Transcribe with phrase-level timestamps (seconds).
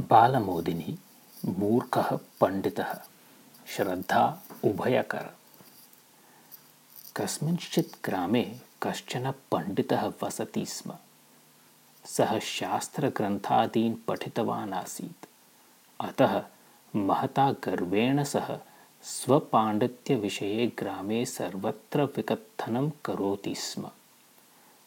[0.00, 0.98] बालमोदिनी
[1.44, 2.94] मूर्खः पण्डितः
[3.66, 5.26] श्रद्धा उभयकर।
[7.16, 10.92] कस्मिंश्चित् ग्रामे कश्चन पण्डितः वसति स्म।
[12.04, 15.26] सः शास्त्रग्रन्थादीन् पठितवान् आसीत्।
[16.00, 16.42] अतः
[16.96, 18.58] महता गर्वेण सः
[19.02, 23.90] स्वपाण्डित्यविषये ग्रामे सर्वत्र विकथनं करोति स्म।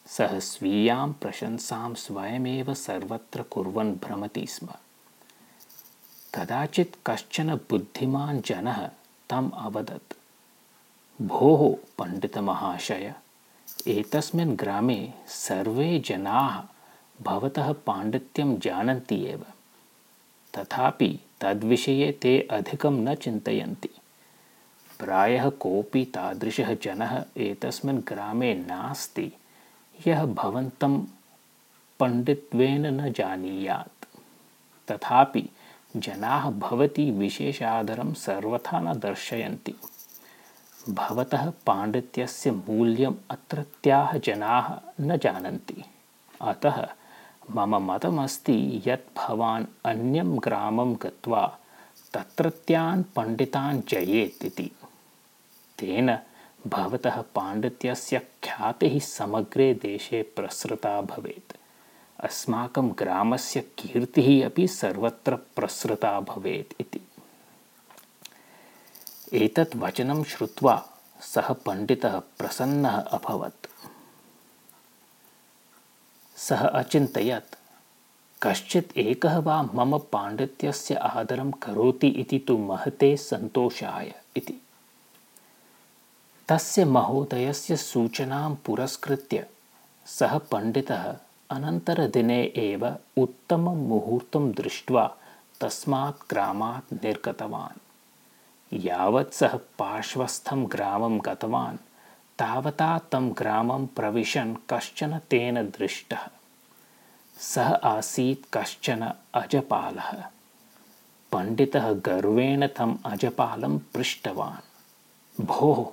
[0.06, 4.68] सः स्वीयां प्रशंसां स्वयमेव सर्वत्र कुर्वन् भ्रमति स्म
[6.36, 8.90] कदाचित् कश्चन बुद्धिमान् जनः
[9.30, 10.14] तम् अवदत्।
[11.22, 13.14] भोः पण्डितमहाशय
[13.86, 16.62] एतस्मिन् ग्रामे सर्वे जनाः
[17.22, 19.44] भवतः पाण्डित्यं जानन्ति एव।
[20.54, 23.90] तथापि तद्विषये ते अधिकं न चिन्तयन्ति।
[24.98, 29.32] प्रायः कोऽपि तादृशः जनः एतस्मिन् ग्रामे नास्ति
[30.06, 31.04] यः भवन्तं
[32.00, 34.06] पण्डित्वेन न जानीयात्।
[34.90, 35.50] तथापि
[36.00, 39.74] जनाः भवती विशेषादरं सर्वथा न दर्शयन्ति।
[40.90, 45.84] भवतः पाण्डित्यस्य मूल्यम् अत्रत्याः जनाः न जानन्ति।
[46.40, 46.88] अतः
[47.54, 51.58] मम मतमस्ति यत् भवान् अन्यं ग्रामं गत्वा
[52.12, 54.70] तत्रत्यान् पण्डितान् जयेत् इति।
[55.78, 56.18] तेन
[56.66, 61.56] भवतः पाण्डित्यस्य ख्यातिः समग्रे देशे प्रसृता भवेत्
[62.20, 67.00] अस्माकं ग्रामस्य कीर्तिः अपि सर्वत्र प्रसृता भवेत् इति।
[69.32, 70.88] एतत् वचनं श्रुत्वा
[71.20, 73.66] सः पण्डितः प्रसन्नः अभवत्।
[76.36, 77.54] सः अचिन्तयत्
[78.42, 84.62] कश्चित् एकः वा मम पाण्डित्यस्य आदरं करोति इति तु महते सन्तोषाय इति।
[86.48, 89.46] तस्य महोदयस्य सूचनां पुरस्कृत्य
[90.06, 91.14] सः पण्डितः
[91.50, 95.16] अनन्तरदिने एव उत्तमं मुहूर्तं दृष्ट्वा
[95.60, 97.78] तस्मात् ग्रामात् निर्गतवान्।
[98.86, 101.76] यावत् सः पार्श्वस्थं ग्रामं गतवान्
[102.38, 106.28] तावता तं ग्रामं प्रविशन् कश्चन तेन दृष्टः।
[107.38, 110.24] सः आसीत् कश्चन अजपालः।
[111.32, 114.66] पण्डितः गर्वेण तम् अजपालं पृष्टवान्।
[115.44, 115.92] भोः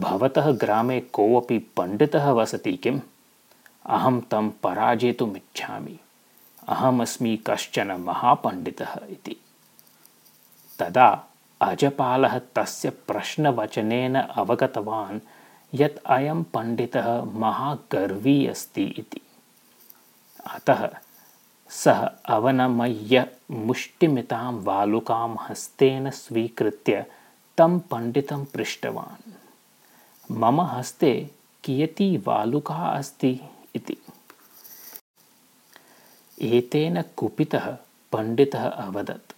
[0.00, 3.00] भवतः ग्रामे कोऽपि पण्डितः वसति किम्
[3.86, 5.98] अहं तं पराजेतुमिच्छामि।
[6.68, 9.36] अहमस्मि कश्चन महापण्डितः इति।
[10.78, 11.24] तदा
[11.60, 15.20] अजपालः तस्य प्रश्नवचनेन अवगतवान्
[15.74, 19.20] यत् अयं पण्डितः महागर्वी अस्ति इति।
[20.46, 20.90] अतः
[21.70, 27.06] सः अवनमय्य मुष्टिमितां वालुकां हस्तेन स्वीकृत्य
[27.58, 29.32] तं पण्डितं पृष्टवान्।
[30.38, 31.30] मम हस्ते
[31.64, 33.40] कियती वालुका अस्ति
[33.78, 33.96] इति।
[36.42, 37.76] एतेन कुपितः
[38.12, 39.32] पण्डितः अवदत्।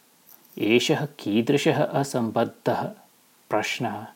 [0.59, 2.83] एषः कीदृशः असम्बद्धः?
[3.51, 4.07] प्रश्नः।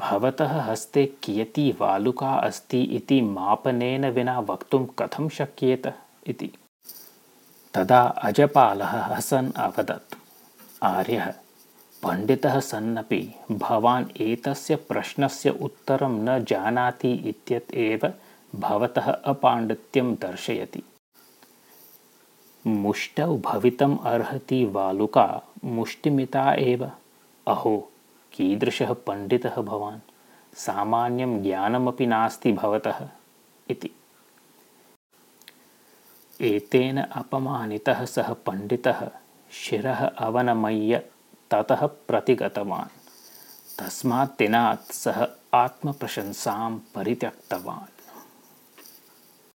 [0.00, 5.86] भवतः हस्ते कियती वालुका अस्ति इति मापनेन विना वक्तुं कथं शक्येत?
[6.26, 6.50] इति।
[7.74, 10.14] तदा अजपालः हसन् अवदत्।
[10.82, 11.34] आर्यः
[12.02, 18.12] पण्डितः सन्नपि भवान् एतस्य प्रश्नस्य उत्तरं न जानाति इत्यत् एव
[18.54, 20.82] भवतः अपाण्डित्यं दर्शयति।
[22.66, 26.90] मुष्टौ भवितुम् अर्हति वालुका मुष्टिमिता एव।
[27.46, 27.92] अहो
[28.32, 30.00] कीदृशः पण्डितः भवान्?
[30.54, 33.08] सामान्यं ज्ञानमपि नास्ति भवतः
[33.68, 33.90] इति।
[36.40, 39.10] एतेन अपमानितः सः पण्डितः
[39.52, 40.98] शिरः अवनमय्य
[41.50, 42.98] ततः प्रतिगतवान्।
[43.78, 47.97] तस्मात् दिनात् सः आत्मप्रशंसां परित्यक्तवान्